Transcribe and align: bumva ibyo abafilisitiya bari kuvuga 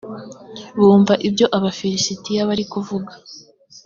bumva 0.79 1.13
ibyo 1.27 1.45
abafilisitiya 1.57 2.41
bari 2.49 2.63
kuvuga 2.71 3.13